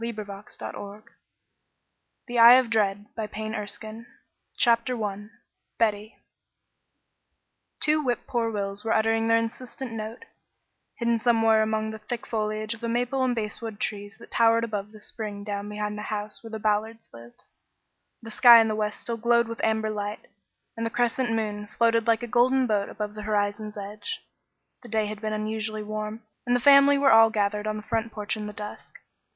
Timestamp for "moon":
21.31-21.67